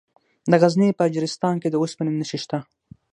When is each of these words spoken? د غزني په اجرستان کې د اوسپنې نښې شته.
د 0.51 0.53
غزني 0.61 0.89
په 0.97 1.03
اجرستان 1.09 1.55
کې 1.61 1.69
د 1.69 1.75
اوسپنې 1.81 2.11
نښې 2.19 2.39
شته. 2.43 2.57